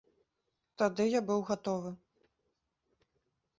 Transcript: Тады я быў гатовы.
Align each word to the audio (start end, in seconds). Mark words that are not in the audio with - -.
Тады 0.81 1.03
я 1.09 1.21
быў 1.29 1.39
гатовы. 1.51 1.91